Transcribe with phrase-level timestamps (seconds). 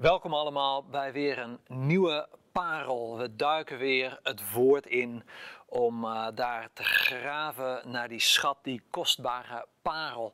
[0.00, 3.16] Welkom allemaal bij weer een nieuwe parel.
[3.16, 5.22] We duiken weer het woord in
[5.66, 10.32] om uh, daar te graven naar die schat, die kostbare parel.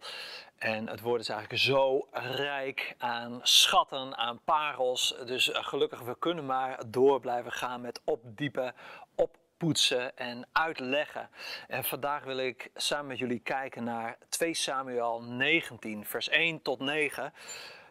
[0.58, 5.14] En het woord is eigenlijk zo rijk aan schatten, aan parels.
[5.24, 8.74] Dus uh, gelukkig, we kunnen maar door blijven gaan met opdiepen,
[9.14, 11.30] oppoetsen en uitleggen.
[11.68, 16.80] En vandaag wil ik samen met jullie kijken naar 2 Samuel 19, vers 1 tot
[16.80, 17.32] 9.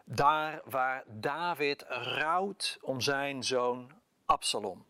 [0.08, 3.90] Daar waar David rouwt om zijn zoon
[4.24, 4.86] Absalom.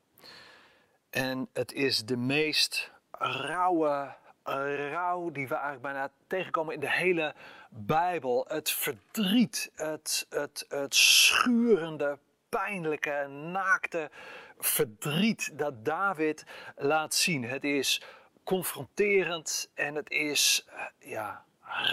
[1.11, 7.35] En het is de meest rauwe rouw die we eigenlijk bijna tegenkomen in de hele
[7.71, 8.45] Bijbel.
[8.49, 14.11] Het verdriet, het, het, het schurende, pijnlijke, naakte
[14.59, 16.45] verdriet dat David
[16.77, 17.45] laat zien.
[17.45, 18.03] Het is
[18.45, 20.67] confronterend en het is
[20.99, 21.45] ja,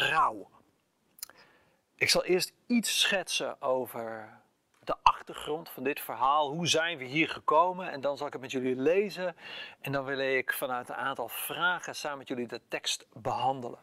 [0.09, 0.52] rauw.
[2.03, 4.39] Ik zal eerst iets schetsen over
[4.80, 6.52] de achtergrond van dit verhaal.
[6.52, 7.91] Hoe zijn we hier gekomen?
[7.91, 9.36] En dan zal ik het met jullie lezen.
[9.81, 13.80] En dan wil ik vanuit een aantal vragen samen met jullie de tekst behandelen.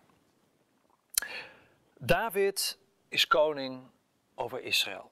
[1.98, 2.78] David
[3.09, 3.83] is koning
[4.34, 5.11] over Israël.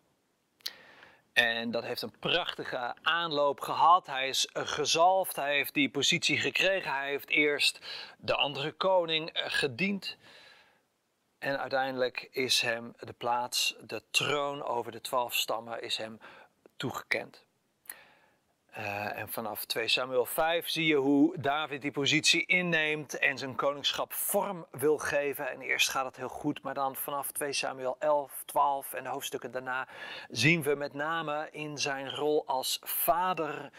[1.32, 4.06] En dat heeft een prachtige aanloop gehad.
[4.06, 6.92] Hij is gezalfd, hij heeft die positie gekregen.
[6.92, 7.78] Hij heeft eerst
[8.18, 10.16] de andere koning gediend.
[11.38, 16.18] En uiteindelijk is hem de plaats, de troon over de twaalf stammen, is hem
[16.76, 17.46] toegekend.
[18.78, 23.54] Uh, en vanaf 2 Samuel 5 zie je hoe David die positie inneemt en zijn
[23.54, 25.50] koningschap vorm wil geven.
[25.50, 29.08] En eerst gaat het heel goed, maar dan vanaf 2 Samuel 11, 12 en de
[29.08, 29.88] hoofdstukken daarna
[30.28, 33.70] zien we met name in zijn rol als vader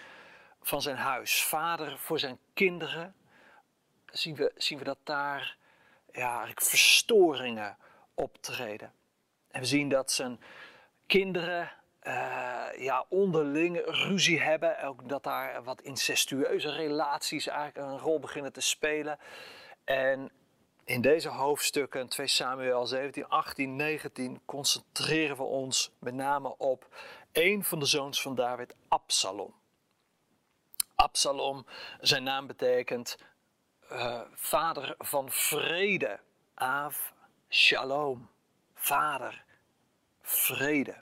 [0.61, 3.15] van zijn huis, vader voor zijn kinderen,
[4.05, 5.57] zien we, zien we dat daar
[6.19, 7.77] ja, eigenlijk verstoringen
[8.13, 8.93] optreden.
[9.51, 10.39] En we zien dat zijn
[11.07, 11.71] kinderen
[12.03, 14.83] uh, ja, onderling ruzie hebben.
[14.83, 19.19] Ook dat daar wat incestueuze relaties eigenlijk een rol beginnen te spelen.
[19.83, 20.31] En
[20.85, 26.95] in deze hoofdstukken, 2 Samuel 17, 18, 19, concentreren we ons met name op
[27.31, 29.53] een van de zoons van David, Absalom.
[30.95, 31.65] Absalom,
[31.99, 33.17] zijn naam betekent
[33.91, 36.19] uh, vader van vrede.
[36.53, 37.11] Av
[37.49, 38.29] Shalom.
[38.75, 39.43] Vader,
[40.21, 40.95] vrede.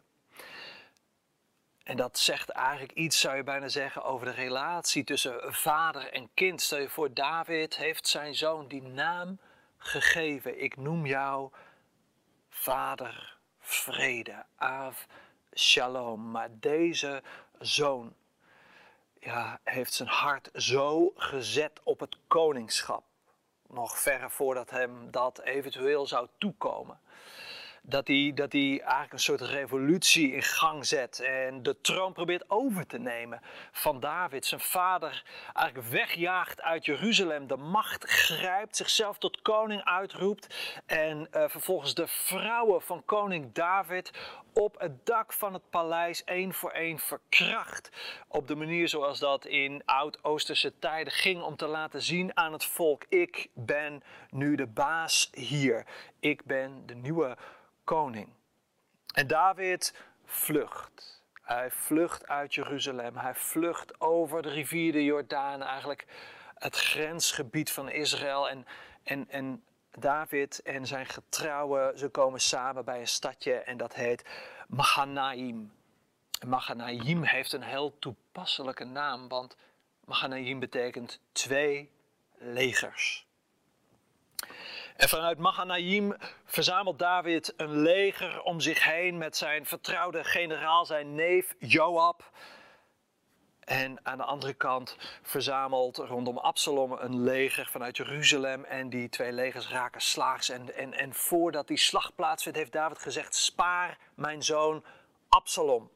[1.84, 6.30] En dat zegt eigenlijk iets, zou je bijna zeggen, over de relatie tussen vader en
[6.34, 6.62] kind.
[6.62, 9.40] Stel je voor, David heeft zijn zoon die naam
[9.78, 10.64] gegeven.
[10.64, 11.52] Ik noem jou
[12.50, 15.06] vader, vrede, Av
[15.54, 16.32] Shalom.
[16.32, 17.24] Maar deze
[17.60, 18.16] zoon
[19.20, 23.04] ja, heeft zijn hart zo gezet op het koningschap.
[23.68, 27.00] Nog verre voordat hem dat eventueel zou toekomen
[27.90, 32.50] dat hij, dat hij eigenlijk een soort revolutie in gang zet en de troon probeert
[32.50, 34.46] over te nemen van David.
[34.46, 40.56] Zijn vader eigenlijk wegjaagt uit Jeruzalem, de macht grijpt, zichzelf tot koning uitroept
[40.86, 44.12] en uh, vervolgens de vrouwen van koning David
[44.54, 47.90] op het dak van het paleis één voor één verkracht.
[48.28, 52.66] Op de manier zoals dat in oud-Oosterse tijden ging om te laten zien aan het
[52.66, 55.86] volk, ik ben nu de baas hier.
[56.20, 57.38] Ik ben de nieuwe
[57.88, 58.30] koning.
[59.14, 59.94] En David
[60.26, 61.24] vlucht.
[61.42, 63.18] Hij vlucht uit Jeruzalem.
[63.18, 66.06] Hij vlucht over de rivier de Jordaan, eigenlijk
[66.54, 68.50] het grensgebied van Israël.
[68.50, 68.66] En,
[69.04, 74.26] en, en David en zijn getrouwen, ze komen samen bij een stadje en dat heet
[74.68, 75.72] Mahanaim.
[76.48, 79.56] Mahanaim heeft een heel toepasselijke naam, want
[80.06, 81.92] Mahanaim betekent twee
[82.38, 83.27] legers.
[84.98, 86.16] En vanuit Mahanaim
[86.46, 92.32] verzamelt David een leger om zich heen met zijn vertrouwde generaal, zijn neef Joab.
[93.60, 98.64] En aan de andere kant verzamelt rondom Absalom een leger vanuit Jeruzalem.
[98.64, 100.50] En die twee legers raken slaags.
[100.50, 104.84] En, en, en voordat die slag plaatsvindt, heeft David gezegd: Spaar mijn zoon
[105.30, 105.90] Absalom.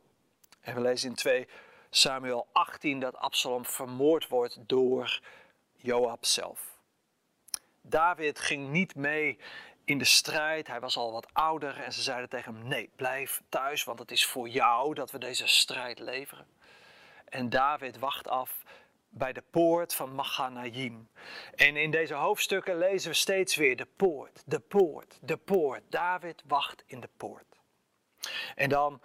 [0.62, 1.48] En we lezen in 2
[1.90, 5.20] Samuel 18 dat Absalom vermoord wordt door
[5.76, 6.72] Joab zelf.
[7.92, 9.40] David ging niet mee
[9.86, 10.68] in de strijd.
[10.68, 14.12] Hij was al wat ouder en ze zeiden tegen hem: Nee, blijf thuis, want het
[14.12, 16.48] is voor jou dat we deze strijd leveren.
[17.26, 18.64] En David wacht af
[19.10, 21.10] bij de poort van Machanaim.
[21.56, 25.82] En in deze hoofdstukken lezen we steeds weer de poort, de poort, de poort.
[25.90, 27.60] David wacht in de poort.
[28.56, 29.02] En dan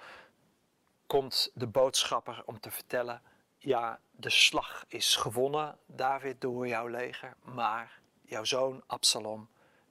[1.06, 3.22] komt de boodschapper om te vertellen:
[3.58, 9.48] Ja, de slag is gewonnen, David, door jouw leger, maar jouw zoon Absalom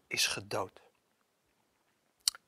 [0.08, 0.82] is gedood.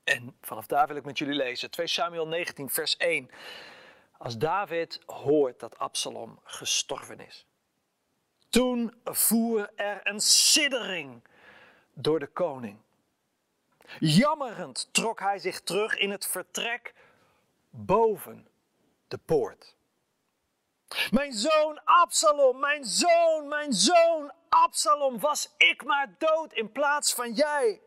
[0.04, 1.72] En vanaf daar wil ik met jullie lezen.
[1.72, 3.30] 2 Samuel 19, vers 1.
[4.18, 7.45] Als David hoort dat Absalom gestorven is.
[8.50, 11.24] Toen voer er een siddering
[11.94, 12.78] door de koning.
[14.00, 16.94] Jammerend trok hij zich terug in het vertrek
[17.69, 18.48] boven
[19.07, 19.76] de poort.
[21.12, 27.34] Mijn zoon Absalom, mijn zoon, mijn zoon Absalom, was ik maar dood in plaats van
[27.34, 27.81] jij.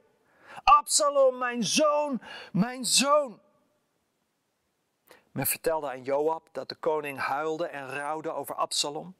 [0.64, 2.20] Absalom, mijn zoon,
[2.52, 3.40] mijn zoon.
[5.32, 9.14] Men vertelde aan Joab dat de koning huilde en rouwde over Absalom.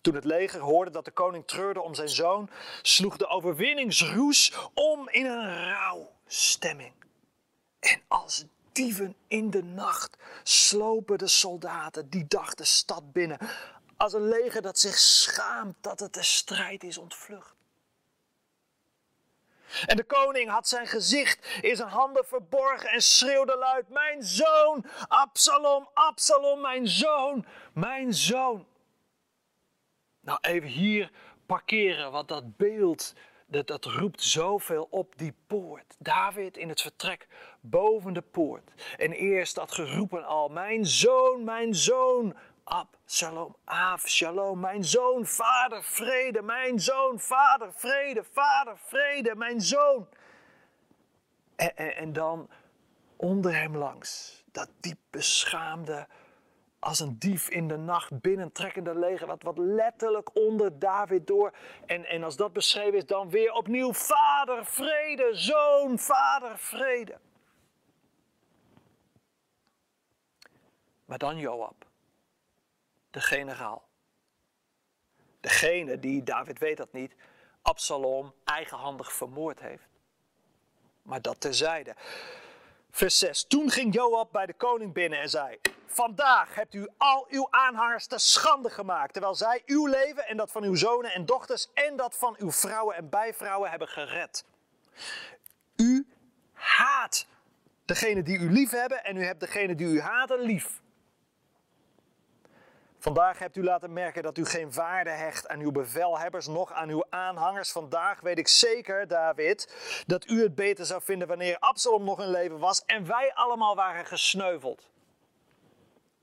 [0.00, 2.50] Toen het leger hoorde dat de koning treurde om zijn zoon,
[2.82, 6.94] sloeg de overwinningsroes om in een rouwstemming.
[7.78, 8.44] En als
[8.76, 13.38] dieven in de nacht slopen de soldaten die dag de stad binnen,
[13.96, 17.54] als een leger dat zich schaamt dat het de strijd is ontvlucht.
[19.86, 24.84] En de koning had zijn gezicht in zijn handen verborgen en schreeuwde luid: Mijn zoon,
[25.08, 28.66] Absalom, Absalom, mijn zoon, mijn zoon.
[30.20, 31.10] Nou, even hier
[31.46, 33.14] parkeren, want dat beeld,
[33.46, 35.94] dat, dat roept zoveel op die poort.
[35.98, 37.26] David in het vertrek
[37.70, 38.72] boven de poort.
[38.96, 42.34] En eerst dat geroepen al: Mijn zoon, mijn zoon,
[42.64, 43.56] Absalom,
[44.06, 50.08] Shalom, mijn zoon, vader, vrede, mijn zoon, vader, vrede, vader, vrede, mijn zoon.
[51.56, 52.48] En, en, en dan
[53.16, 56.06] onder hem langs, dat diep beschaamde,
[56.78, 61.52] als een dief in de nacht binnentrekkende leger, wat, wat letterlijk onder David door.
[61.86, 67.18] En, en als dat beschreven is, dan weer opnieuw vader, vrede, zoon, vader, vrede.
[71.06, 71.86] Maar dan Joab
[73.10, 73.88] de generaal.
[75.40, 77.14] Degene die, David weet dat niet,
[77.62, 79.88] Absalom eigenhandig vermoord heeft.
[81.02, 81.94] Maar dat terzijde.
[82.90, 83.44] Vers 6.
[83.44, 88.06] Toen ging Joab bij de koning binnen en zei: Vandaag hebt u al uw aanhangers
[88.06, 91.96] te schande gemaakt, terwijl zij uw leven en dat van uw zonen en dochters en
[91.96, 94.44] dat van uw vrouwen en bijvrouwen hebben gered.
[95.76, 96.06] U
[96.52, 97.26] haat
[97.84, 100.80] degene die u lief hebben en u hebt degene die u haten lief.
[103.06, 106.88] Vandaag hebt u laten merken dat u geen waarde hecht aan uw bevelhebbers, nog aan
[106.88, 107.72] uw aanhangers.
[107.72, 109.74] Vandaag weet ik zeker, David,
[110.06, 113.74] dat u het beter zou vinden wanneer Absalom nog in leven was en wij allemaal
[113.74, 114.88] waren gesneuveld.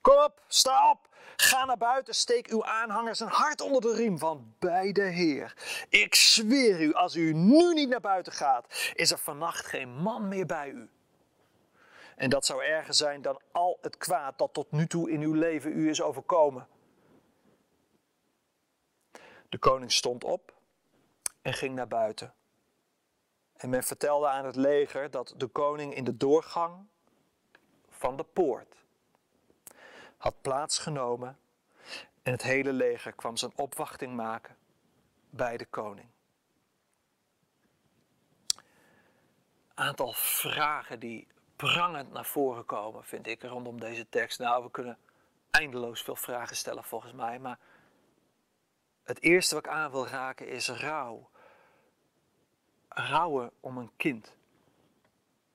[0.01, 4.17] Kom op, sta op, ga naar buiten, steek uw aanhangers een hart onder de riem
[4.17, 5.53] van bij de Heer.
[5.89, 10.27] Ik zweer u, als u nu niet naar buiten gaat, is er vannacht geen man
[10.27, 10.89] meer bij u.
[12.15, 15.33] En dat zou erger zijn dan al het kwaad dat tot nu toe in uw
[15.33, 16.67] leven u is overkomen.
[19.49, 20.53] De koning stond op
[21.41, 22.33] en ging naar buiten.
[23.53, 26.87] En men vertelde aan het leger dat de koning in de doorgang
[27.89, 28.75] van de poort
[30.17, 31.37] had plaatsgenomen
[32.23, 34.57] en het hele leger kwam zijn opwachting maken
[35.29, 36.07] bij de koning.
[39.73, 41.27] Aantal vragen die
[41.71, 44.39] prangend naar voren komen, vind ik, rondom deze tekst.
[44.39, 44.97] Nou, we kunnen
[45.49, 47.59] eindeloos veel vragen stellen volgens mij, maar
[49.03, 51.29] het eerste wat ik aan wil raken is rouw.
[52.89, 54.35] Rouwen om een kind.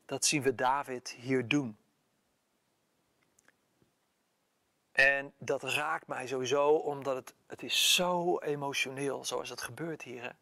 [0.07, 1.77] Dat zien we David hier doen.
[4.93, 10.37] En dat raakt mij sowieso omdat het, het is zo emotioneel zoals het gebeurt hier.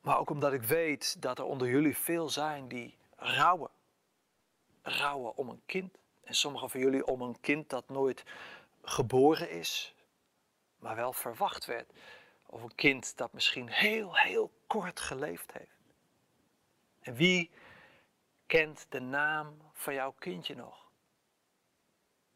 [0.00, 3.70] Maar ook omdat ik weet dat er onder jullie veel zijn die rouwen.
[4.82, 5.98] Rouwen om een kind.
[6.24, 8.24] En sommigen van jullie om een kind dat nooit
[8.82, 9.94] geboren is,
[10.78, 11.92] maar wel verwacht werd.
[12.46, 15.78] Of een kind dat misschien heel, heel kort geleefd heeft.
[17.00, 17.50] En wie
[18.46, 20.90] kent de naam van jouw kindje nog?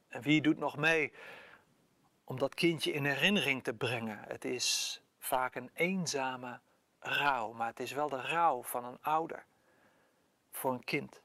[0.09, 1.13] En wie doet nog mee
[2.25, 4.19] om dat kindje in herinnering te brengen?
[4.19, 6.61] Het is vaak een eenzame
[6.99, 9.47] rouw, maar het is wel de rouw van een ouder
[10.57, 11.23] voor een kind.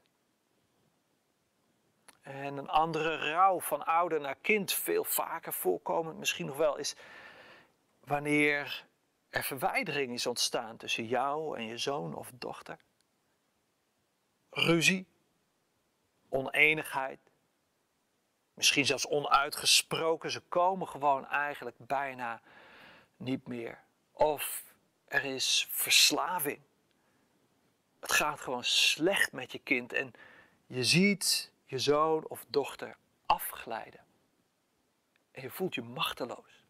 [2.20, 6.96] En een andere rouw van ouder naar kind, veel vaker voorkomend misschien nog wel, is
[8.00, 8.86] wanneer
[9.28, 12.78] er verwijdering is ontstaan tussen jou en je zoon of dochter.
[14.50, 15.06] Ruzie,
[16.28, 17.20] oneenigheid,
[18.54, 22.40] misschien zelfs onuitgesproken, ze komen gewoon eigenlijk bijna
[23.16, 23.82] niet meer.
[24.12, 24.64] Of
[25.04, 26.60] er is verslaving.
[28.00, 30.12] Het gaat gewoon slecht met je kind en
[30.66, 34.04] je ziet je zoon of dochter afglijden.
[35.30, 36.64] En je voelt je machteloos.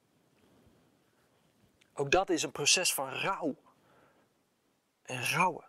[1.94, 3.56] Ook dat is een proces van rouw.
[5.02, 5.68] En rouwen.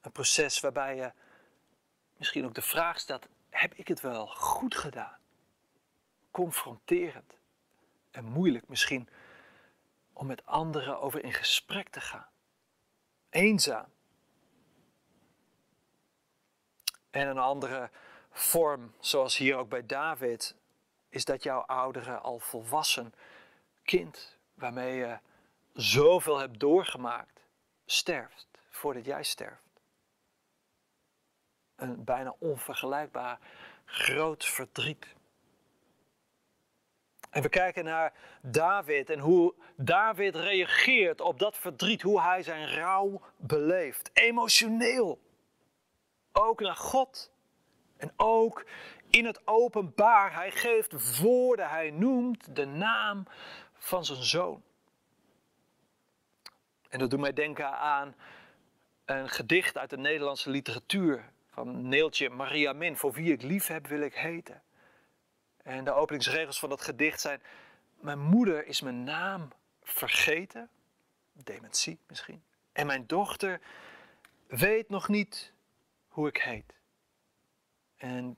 [0.00, 1.12] Een proces waarbij je
[2.16, 5.18] misschien ook de vraag stelt: heb ik het wel goed gedaan?
[6.30, 7.38] Confronterend
[8.10, 9.08] en moeilijk misschien
[10.12, 12.28] om met anderen over in gesprek te gaan.
[13.30, 13.93] Eenzaam.
[17.14, 17.90] En een andere
[18.30, 20.56] vorm, zoals hier ook bij David,
[21.08, 23.14] is dat jouw oudere al volwassen
[23.82, 25.18] kind, waarmee je
[25.72, 27.40] zoveel hebt doorgemaakt,
[27.86, 29.80] sterft voordat jij sterft.
[31.76, 33.38] Een bijna onvergelijkbaar
[33.84, 35.06] groot verdriet.
[37.30, 42.68] En we kijken naar David en hoe David reageert op dat verdriet, hoe hij zijn
[42.68, 44.10] rouw beleeft.
[44.12, 45.18] Emotioneel.
[46.36, 47.32] Ook naar God.
[47.96, 48.64] En ook
[49.10, 50.34] in het openbaar.
[50.34, 53.26] Hij geeft woorden, hij noemt de naam
[53.78, 54.62] van zijn zoon.
[56.88, 58.14] En dat doet mij denken aan
[59.04, 62.96] een gedicht uit de Nederlandse literatuur van Neeltje Maria Min.
[62.96, 64.62] Voor wie ik lief heb, wil ik heten.
[65.62, 67.42] En de openingsregels van dat gedicht zijn:
[68.00, 69.48] Mijn moeder is mijn naam
[69.82, 70.70] vergeten,
[71.32, 72.42] dementie misschien.
[72.72, 73.60] En mijn dochter
[74.46, 75.53] weet nog niet
[76.14, 76.74] hoe ik heet.
[77.96, 78.36] En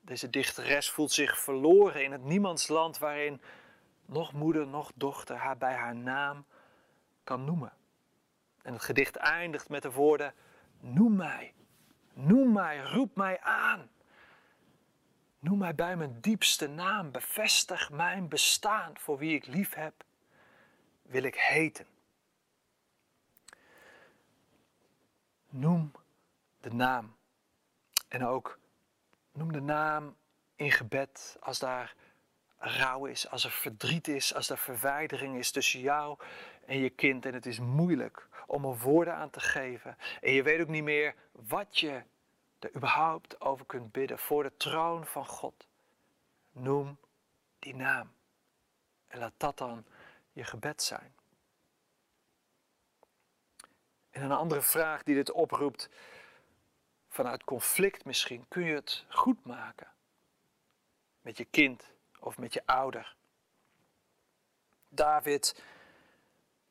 [0.00, 3.40] deze dichteres voelt zich verloren in het niemandsland waarin
[4.06, 6.44] nog moeder, nog dochter haar bij haar naam
[7.24, 7.72] kan noemen.
[8.62, 10.34] En het gedicht eindigt met de woorden:
[10.80, 11.54] Noem mij,
[12.12, 13.90] noem mij, roep mij aan.
[15.38, 20.04] Noem mij bij mijn diepste naam, bevestig mijn bestaan voor wie ik lief heb,
[21.02, 21.86] wil ik heten.
[25.48, 25.92] Noem
[26.64, 27.16] de naam.
[28.08, 28.58] En ook
[29.32, 30.16] noem de naam
[30.56, 31.94] in gebed als daar
[32.56, 36.18] rouw is, als er verdriet is, als er verwijdering is tussen jou
[36.66, 37.26] en je kind.
[37.26, 39.96] En het is moeilijk om er woorden aan te geven.
[40.20, 42.02] En je weet ook niet meer wat je
[42.58, 45.66] er überhaupt over kunt bidden voor de troon van God.
[46.52, 46.98] Noem
[47.58, 48.12] die naam.
[49.06, 49.84] En laat dat dan
[50.32, 51.14] je gebed zijn.
[54.10, 55.88] En een andere vraag die dit oproept,
[57.14, 59.86] vanuit conflict misschien, kun je het goed maken
[61.20, 63.14] met je kind of met je ouder?
[64.88, 65.62] David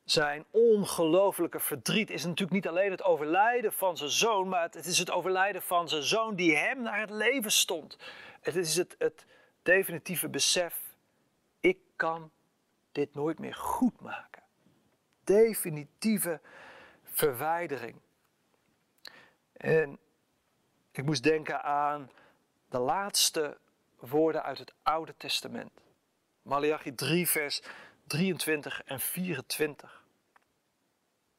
[0.04, 4.98] zijn ongelofelijke verdriet is natuurlijk niet alleen het overlijden van zijn zoon, maar het is
[4.98, 7.98] het overlijden van zijn zoon die hem naar het leven stond.
[8.40, 9.26] Het is het, het
[9.62, 10.80] definitieve besef,
[11.60, 12.30] ik kan
[12.92, 14.42] dit nooit meer goed maken.
[15.24, 16.40] Definitieve
[17.02, 17.96] verwijdering.
[19.52, 19.98] En
[20.96, 22.10] ik moest denken aan
[22.68, 23.58] de laatste
[23.98, 25.70] woorden uit het Oude Testament.
[26.42, 27.62] Malachi 3, vers
[28.06, 30.04] 23 en 24.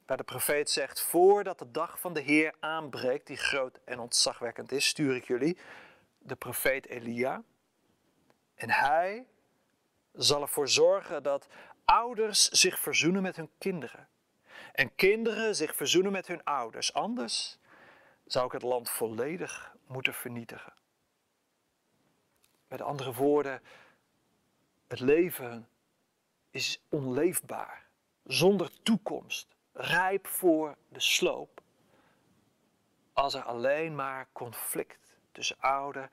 [0.06, 4.72] Waar de profeet zegt: Voordat de dag van de Heer aanbreekt, die groot en ontzagwekkend
[4.72, 5.58] is, stuur ik jullie
[6.18, 7.44] de profeet Elia.
[8.56, 9.28] En hij
[10.14, 11.48] zal ervoor zorgen dat
[11.86, 14.08] ouders zich verzoenen met hun kinderen.
[14.72, 16.94] En kinderen zich verzoenen met hun ouders.
[16.94, 17.58] Anders
[18.26, 20.74] zou ik het land volledig moeten vernietigen.
[22.68, 23.62] Met andere woorden,
[24.88, 25.68] het leven
[26.50, 27.88] is onleefbaar,
[28.24, 31.62] zonder toekomst, rijp voor de sloop.
[33.14, 36.10] Als er alleen maar conflict tussen ouder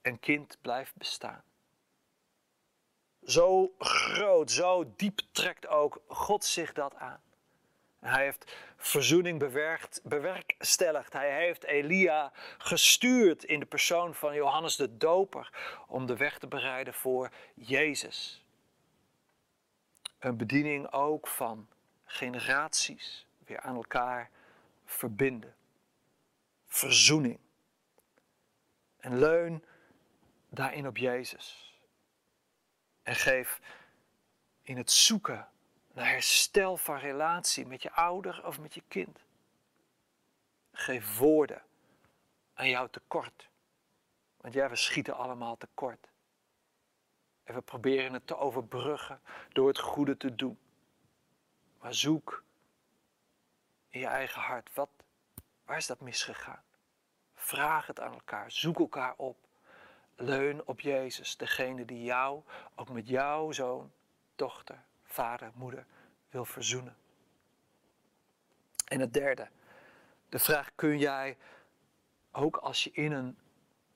[0.00, 1.42] en kind blijft bestaan.
[3.24, 7.20] Zo groot, zo diep trekt ook God zich dat aan.
[8.00, 11.12] Hij heeft verzoening bewerkt, bewerkstelligd.
[11.12, 15.50] Hij heeft Elia gestuurd in de persoon van Johannes de Doper
[15.86, 18.44] om de weg te bereiden voor Jezus.
[20.18, 21.68] Een bediening ook van
[22.04, 24.30] generaties weer aan elkaar
[24.84, 25.54] verbinden.
[26.66, 27.38] Verzoening.
[28.98, 29.64] En leun
[30.48, 31.74] daarin op Jezus.
[33.02, 33.60] En geef
[34.62, 35.48] in het zoeken
[35.98, 39.18] naar herstel van relatie met je ouder of met je kind.
[40.72, 41.62] Geef woorden
[42.54, 43.48] aan jouw tekort.
[44.36, 46.08] Want ja, we schieten allemaal tekort.
[47.44, 50.58] En we proberen het te overbruggen door het goede te doen.
[51.78, 52.42] Maar zoek
[53.88, 54.90] in je eigen hart, wat,
[55.64, 56.62] waar is dat misgegaan?
[57.34, 59.36] Vraag het aan elkaar, zoek elkaar op.
[60.14, 62.42] Leun op Jezus, degene die jou,
[62.74, 63.92] ook met jouw zoon,
[64.36, 64.86] dochter,
[65.18, 65.86] vader, moeder
[66.30, 66.96] wil verzoenen.
[68.84, 69.48] En het derde,
[70.28, 71.36] de vraag: kun jij
[72.32, 73.38] ook als je in een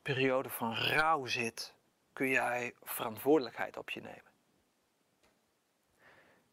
[0.03, 1.75] periode van rouw zit,
[2.13, 4.31] kun jij verantwoordelijkheid op je nemen?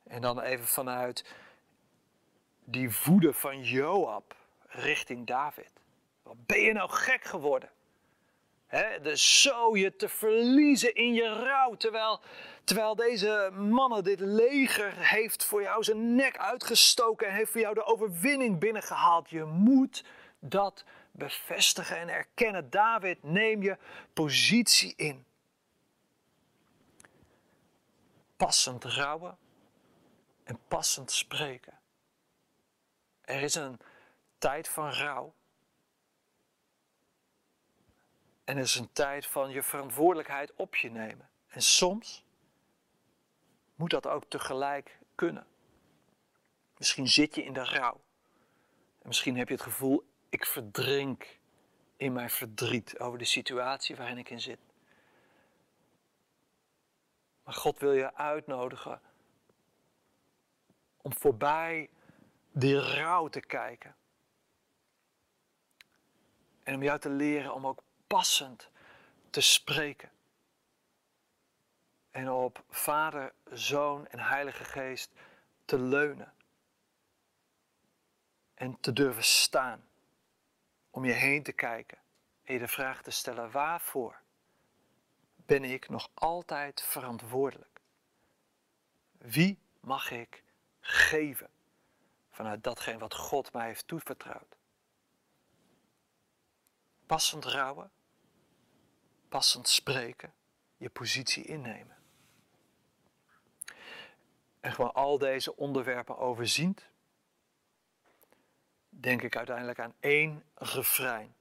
[0.04, 1.36] En dan even vanuit
[2.60, 4.36] die woede van Joab.
[4.68, 5.72] richting David.
[6.24, 7.70] Wat ben je nou gek geworden?
[8.70, 12.22] He, dus zo je te verliezen in je rouw, terwijl,
[12.64, 17.74] terwijl deze mannen, dit leger, heeft voor jou zijn nek uitgestoken en heeft voor jou
[17.74, 19.30] de overwinning binnengehaald.
[19.30, 20.04] Je moet
[20.40, 22.70] dat bevestigen en erkennen.
[22.70, 23.78] David, neem je
[24.14, 25.26] positie in.
[28.38, 29.38] Passend rouwen
[30.44, 31.80] en passend spreken.
[33.22, 33.80] Er is een
[34.38, 35.34] tijd van rouw.
[38.50, 41.30] En er is een tijd van je verantwoordelijkheid op je nemen.
[41.48, 42.26] En soms
[43.76, 45.48] moet dat ook tegelijk kunnen.
[46.78, 48.02] Misschien zit je in de rouw.
[49.02, 51.40] En misschien heb je het gevoel, ik verdrink
[51.96, 54.60] in mijn verdriet over de situatie waarin ik in zit.
[57.44, 59.02] Maar God wil je uitnodigen
[61.02, 61.90] om voorbij
[62.52, 63.96] die rouw te kijken.
[66.64, 68.70] En om jou te leren om ook passend
[69.30, 70.12] te spreken.
[72.12, 75.12] En op Vader, Zoon en Heilige Geest
[75.66, 76.34] te leunen.
[78.54, 79.88] En te durven staan.
[80.90, 81.98] Om je heen te kijken.
[82.44, 84.22] En je de vraag te stellen: waarvoor
[85.36, 87.82] ben ik nog altijd verantwoordelijk?
[89.18, 90.44] Wie mag ik
[90.80, 91.50] geven
[92.32, 94.58] vanuit datgene wat God mij heeft toevertrouwd?
[97.06, 97.92] Passend rouwen,
[99.30, 100.34] passend spreken,
[100.78, 101.98] je positie innemen.
[104.60, 106.90] En gewoon al deze onderwerpen overziend,
[108.90, 111.36] denk ik uiteindelijk aan één refrein.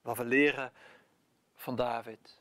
[0.00, 0.72] Wat we leren
[1.54, 2.40] van David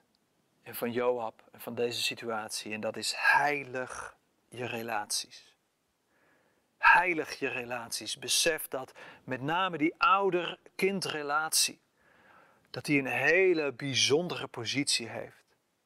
[0.63, 2.74] en van Joab en van deze situatie.
[2.74, 5.56] En dat is heilig je relaties.
[6.77, 8.18] Heilig je relaties.
[8.18, 8.92] Besef dat
[9.24, 11.80] met name die ouder-kindrelatie,
[12.78, 15.44] dat die een hele bijzondere positie heeft.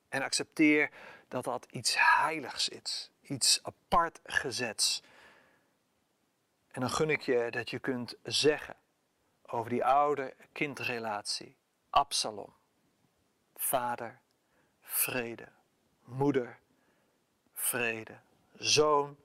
[0.10, 0.90] En accepteer
[1.28, 3.12] dat dat iets heiligs is.
[3.22, 5.04] Iets apart gezets.
[6.72, 8.75] En dan gun ik je dat je kunt zeggen
[9.42, 11.56] over die ouder-kindrelatie.
[11.90, 12.54] Absalom.
[13.56, 14.20] Vader,
[14.82, 15.48] vrede.
[16.04, 16.60] Moeder,
[17.54, 18.20] vrede.
[18.58, 19.18] Zoon,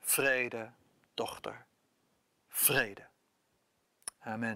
[0.00, 0.70] vrede.
[1.14, 1.64] Dochter,
[2.48, 3.06] vrede.
[4.20, 4.52] Amen.